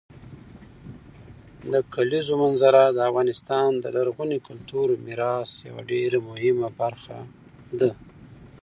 [1.71, 7.17] د کلیزو منظره د افغانستان د لرغوني کلتوري میراث یوه ډېره مهمه برخه
[7.79, 7.91] ده.